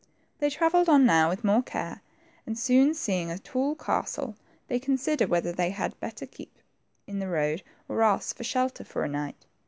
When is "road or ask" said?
7.29-8.35